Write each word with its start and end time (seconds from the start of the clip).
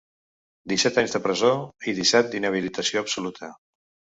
Disset 0.71 0.95
anys 1.01 1.13
de 1.17 1.21
presó 1.27 1.51
i 1.91 1.95
disset 1.99 2.33
d’inhabilitació 2.33 3.07
absoluta. 3.07 3.53